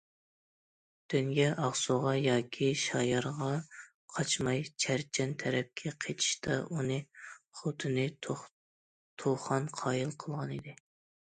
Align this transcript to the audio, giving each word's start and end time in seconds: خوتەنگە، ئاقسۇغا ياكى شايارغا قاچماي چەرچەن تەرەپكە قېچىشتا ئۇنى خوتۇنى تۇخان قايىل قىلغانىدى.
خوتەنگە، 0.99 1.43
ئاقسۇغا 1.65 2.13
ياكى 2.19 2.69
شايارغا 2.83 3.49
قاچماي 4.15 4.63
چەرچەن 4.85 5.37
تەرەپكە 5.45 5.93
قېچىشتا 6.07 6.59
ئۇنى 6.71 6.99
خوتۇنى 7.61 8.09
تۇخان 8.29 9.71
قايىل 9.83 10.19
قىلغانىدى. 10.25 10.77